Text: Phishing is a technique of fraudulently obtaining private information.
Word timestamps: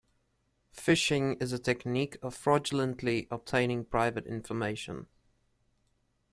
Phishing 0.75 1.39
is 1.39 1.53
a 1.53 1.59
technique 1.59 2.17
of 2.23 2.33
fraudulently 2.33 3.27
obtaining 3.29 3.85
private 3.85 4.25
information. 4.25 5.05